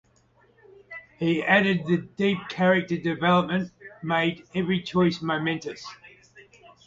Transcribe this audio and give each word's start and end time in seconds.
He 1.19 1.43
added 1.43 1.81
that 1.85 1.85
the 1.87 1.97
deep 1.97 2.39
character 2.49 2.97
development 2.97 3.69
made 4.01 4.47
every 4.55 4.81
choice 4.81 5.21
"momentous". 5.21 5.85